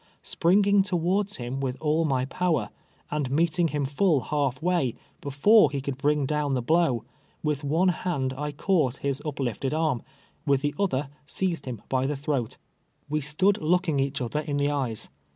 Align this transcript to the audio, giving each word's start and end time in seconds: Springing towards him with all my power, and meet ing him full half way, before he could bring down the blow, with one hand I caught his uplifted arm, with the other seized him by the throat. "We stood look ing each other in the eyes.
Springing 0.23 0.81
towards 0.81 1.37
him 1.37 1.59
with 1.59 1.77
all 1.79 2.05
my 2.05 2.25
power, 2.25 2.71
and 3.11 3.29
meet 3.29 3.59
ing 3.59 3.67
him 3.67 3.85
full 3.85 4.19
half 4.21 4.59
way, 4.59 4.95
before 5.21 5.69
he 5.69 5.79
could 5.79 5.95
bring 5.95 6.25
down 6.25 6.55
the 6.55 6.61
blow, 6.63 7.03
with 7.43 7.63
one 7.63 7.89
hand 7.89 8.33
I 8.35 8.51
caught 8.51 8.97
his 9.05 9.21
uplifted 9.23 9.75
arm, 9.75 10.01
with 10.43 10.63
the 10.63 10.73
other 10.79 11.09
seized 11.27 11.67
him 11.67 11.83
by 11.87 12.07
the 12.07 12.15
throat. 12.15 12.57
"We 13.11 13.21
stood 13.21 13.61
look 13.61 13.87
ing 13.87 13.99
each 13.99 14.19
other 14.21 14.39
in 14.39 14.57
the 14.57 14.71
eyes. 14.71 15.11